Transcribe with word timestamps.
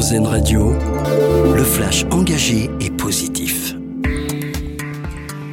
Radio, 0.00 0.72
le 1.54 1.62
flash 1.62 2.06
engagé 2.10 2.70
et 2.80 2.88
positif. 2.88 3.74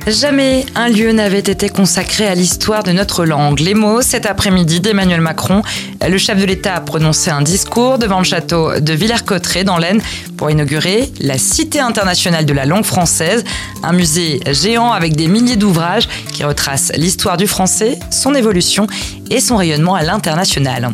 Jamais 0.08 0.66
un 0.74 0.88
lieu 0.88 1.12
n'avait 1.12 1.40
été 1.40 1.68
consacré 1.68 2.26
à 2.26 2.34
l'histoire 2.34 2.84
de 2.84 2.94
notre 2.94 3.26
langue. 3.26 3.60
Les 3.60 3.74
mots, 3.74 4.02
cet 4.02 4.26
après-midi 4.26 4.80
d'Emmanuel 4.80 5.20
Macron, 5.20 5.64
le 6.02 6.18
chef 6.18 6.40
de 6.40 6.46
l'État 6.46 6.76
a 6.76 6.80
prononcé 6.80 7.30
un 7.30 7.42
discours 7.42 7.98
devant 7.98 8.20
le 8.20 8.24
château 8.24 8.80
de 8.80 8.94
Villers-Cotterêts 8.94 9.66
dans 9.66 9.78
l'Aisne 9.78 10.02
pour 10.38 10.50
inaugurer 10.50 11.12
la 11.20 11.38
Cité 11.38 11.82
internationale 11.82 12.46
de 12.46 12.54
la 12.54 12.66
langue 12.66 12.86
française, 12.86 13.44
un 13.84 13.92
musée 13.92 14.40
géant 14.54 14.94
avec 14.94 15.18
des 15.18 15.28
milliers 15.28 15.58
d'ouvrages 15.58 16.08
qui 16.32 16.46
retracent 16.46 16.94
l'histoire 16.96 17.36
du 17.36 17.48
français, 17.48 18.00
son 18.12 18.34
évolution 18.34 18.88
et 19.30 19.42
son 19.42 19.58
rayonnement 19.58 19.96
à 19.96 20.04
l'international 20.04 20.94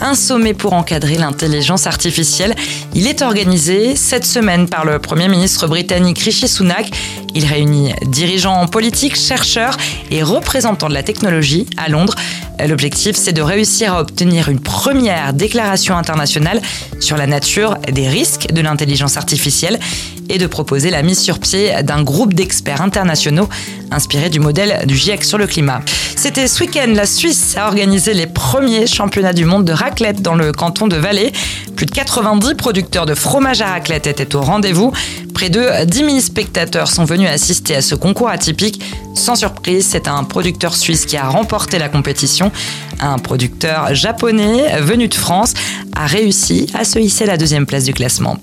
un 0.00 0.14
sommet 0.14 0.54
pour 0.54 0.72
encadrer 0.72 1.16
l'intelligence 1.16 1.86
artificielle. 1.86 2.54
Il 2.94 3.06
est 3.06 3.22
organisé 3.22 3.96
cette 3.96 4.24
semaine 4.24 4.68
par 4.68 4.84
le 4.84 4.98
Premier 4.98 5.28
ministre 5.28 5.66
britannique 5.66 6.18
Rishi 6.18 6.48
Sunak. 6.48 6.90
Il 7.34 7.44
réunit 7.44 7.92
dirigeants 8.06 8.66
politiques, 8.66 9.16
chercheurs 9.16 9.76
et 10.10 10.22
représentants 10.22 10.88
de 10.88 10.94
la 10.94 11.02
technologie 11.02 11.66
à 11.76 11.88
Londres. 11.88 12.14
L'objectif, 12.66 13.14
c'est 13.16 13.32
de 13.32 13.42
réussir 13.42 13.94
à 13.94 14.00
obtenir 14.00 14.48
une 14.48 14.60
première 14.60 15.32
déclaration 15.32 15.96
internationale 15.96 16.60
sur 16.98 17.16
la 17.16 17.26
nature 17.26 17.76
des 17.92 18.08
risques 18.08 18.52
de 18.52 18.60
l'intelligence 18.60 19.16
artificielle 19.16 19.78
et 20.28 20.38
de 20.38 20.46
proposer 20.46 20.90
la 20.90 21.02
mise 21.02 21.20
sur 21.20 21.38
pied 21.38 21.72
d'un 21.82 22.02
groupe 22.02 22.34
d'experts 22.34 22.82
internationaux 22.82 23.48
inspiré 23.90 24.30
du 24.30 24.40
modèle 24.40 24.86
du 24.86 24.96
GIEC 24.96 25.24
sur 25.24 25.38
le 25.38 25.46
climat. 25.46 25.80
C'était 26.16 26.48
ce 26.48 26.60
week-end, 26.60 26.92
la 26.94 27.06
Suisse 27.06 27.56
a 27.56 27.68
organisé 27.68 28.12
les 28.12 28.26
premiers 28.26 28.86
championnats 28.86 29.32
du 29.32 29.44
monde 29.44 29.64
de 29.64 29.72
raclette 29.72 30.20
dans 30.20 30.34
le 30.34 30.52
canton 30.52 30.88
de 30.88 30.96
Valais. 30.96 31.32
Plus 31.76 31.86
de 31.86 31.92
90 31.92 32.54
producteurs 32.54 33.06
de 33.06 33.14
fromage 33.14 33.60
à 33.60 33.68
raclette 33.68 34.06
étaient 34.08 34.34
au 34.34 34.40
rendez-vous. 34.40 34.92
Près 35.32 35.50
de 35.50 35.84
10 35.84 35.98
000 35.98 36.20
spectateurs 36.20 36.88
sont 36.88 37.04
venus 37.04 37.28
assister 37.28 37.76
à 37.76 37.82
ce 37.82 37.94
concours 37.94 38.28
atypique. 38.28 38.82
Sans 39.14 39.36
surprise, 39.36 39.86
c'est 39.88 40.08
un 40.08 40.24
producteur 40.24 40.74
suisse 40.74 41.06
qui 41.06 41.16
a 41.16 41.28
remporté 41.28 41.78
la 41.78 41.88
compétition. 41.88 42.50
Un 42.98 43.18
producteur 43.18 43.94
japonais 43.94 44.80
venu 44.80 45.06
de 45.06 45.14
France 45.14 45.54
a 45.94 46.06
réussi 46.06 46.66
à 46.74 46.84
se 46.84 46.98
hisser 46.98 47.24
à 47.24 47.28
la 47.28 47.36
deuxième 47.36 47.66
place 47.66 47.84
du 47.84 47.94
classement. 47.94 48.36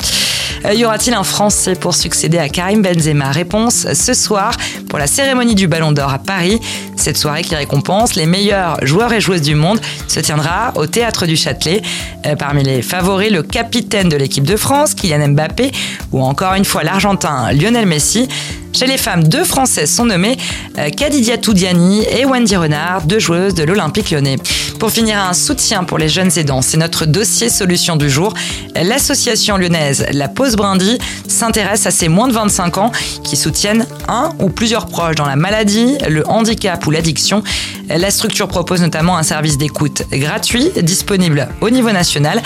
Euh, 0.66 0.74
y 0.74 0.86
aura-t-il 0.86 1.14
un 1.14 1.24
Français 1.24 1.76
pour 1.76 1.94
succéder 1.94 2.38
à 2.38 2.50
Karim 2.50 2.82
Benzema? 2.82 3.32
Réponse 3.32 3.88
ce 3.94 4.14
soir 4.14 4.52
pour 4.90 4.98
la 4.98 5.08
cérémonie 5.08 5.56
du 5.56 5.68
Ballon 5.68 5.92
d'Or 5.92 6.12
à 6.12 6.20
Paris. 6.20 6.60
Cette 6.96 7.18
soirée 7.18 7.44
qui 7.44 7.56
récompense 7.56 8.16
les 8.16 8.26
meilleurs 8.26 8.84
joueurs 8.84 9.14
et 9.14 9.22
joueuses 9.22 9.42
du 9.42 9.56
monde 9.56 9.80
se 10.08 10.20
tiendra 10.20 10.74
au 10.76 10.88
Théâtre 10.88 11.26
du 11.26 11.36
Châtelet. 11.36 11.82
Euh, 12.26 12.36
parmi 12.36 12.64
les 12.64 12.82
favoris, 12.82 13.32
le 13.32 13.44
capitaine 13.44 14.10
de 14.10 14.18
l'équipe 14.18 14.46
de 14.46 14.56
France, 14.56 14.96
Kylian 14.96 15.30
Mbappé, 15.30 15.72
ou 16.12 16.24
encore 16.24 16.54
une 16.56 16.66
fois 16.66 16.84
l'Argentin 16.84 17.52
Lionel 17.52 17.86
Messi. 17.86 18.28
Chez 18.76 18.88
les 18.88 18.98
femmes, 18.98 19.24
deux 19.24 19.46
Françaises 19.46 19.90
sont 19.90 20.04
nommées, 20.04 20.38
euh, 20.78 20.90
Kadidia 20.90 21.38
Toudiani 21.38 22.04
et 22.04 22.26
Wendy 22.26 22.58
Renard, 22.58 23.04
deux 23.04 23.20
joueuses 23.20 23.54
de 23.54 23.64
l'Olympique 23.64 24.12
lyonnais. 24.12 24.36
Pour 24.80 24.92
finir, 24.92 25.18
un 25.18 25.32
soutien 25.32 25.86
pour 25.86 25.98
les 25.98 26.10
jeunes 26.10 26.38
aidants, 26.38 26.62
c'est 26.62 26.76
notre 26.76 27.06
dossier 27.06 27.48
solution 27.48 27.96
du 27.96 28.10
jour. 28.10 28.34
L'association 28.76 29.56
lyonnaise 29.56 30.06
La 30.12 30.28
Pause 30.28 30.58
Brindy 30.58 30.98
s'intéresse 31.26 31.86
à 31.86 31.92
ces 31.92 32.10
moins 32.10 32.28
de 32.28 32.34
25 32.34 32.78
ans 32.78 32.92
qui 33.24 33.38
soutiennent 33.38 33.88
un 34.10 34.32
ou 34.40 34.50
plusieurs 34.50 34.88
proches 34.88 35.16
dans 35.16 35.26
la 35.26 35.38
maladie, 35.38 35.98
le 36.10 36.28
handicap 36.28 36.86
ou 36.86 36.92
l'addiction. 36.92 37.44
La 37.88 38.12
structure 38.12 38.50
propose 38.50 38.82
notamment 38.82 39.16
un 39.16 39.24
service 39.24 39.58
d'écoute 39.58 40.04
gratuit 40.12 40.72
disponible 40.82 41.48
au 41.62 41.70
niveau 41.70 41.94
national. 41.94 42.42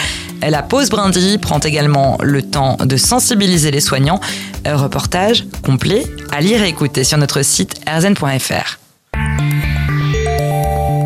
La 0.48 0.64
Pause 0.64 0.90
Brindy 0.90 1.38
prend 1.38 1.60
également 1.60 2.18
le 2.22 2.42
temps 2.42 2.78
de 2.84 2.98
sensibiliser 2.98 3.72
les 3.72 3.82
soignants. 3.82 4.20
Reportage 4.66 5.46
complet 5.64 6.06
à 6.32 6.42
lire 6.42 6.64
et 6.64 6.70
écouter 6.70 7.04
sur 7.04 7.18
notre 7.18 7.44
site 7.44 7.76
rzn.fr. 7.88 8.80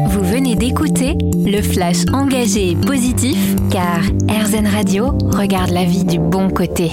Vous 0.08 0.24
venez 0.24 0.56
d'écouter 0.56 1.16
le 1.46 1.62
flash 1.62 2.06
engagé 2.14 2.72
et 2.72 2.76
positif 2.76 3.38
car 3.72 4.00
RZN 4.30 4.68
Radio 4.68 5.18
regarde 5.32 5.72
la 5.72 5.84
vie 5.84 6.06
du 6.06 6.20
bon 6.20 6.50
côté. 6.50 6.92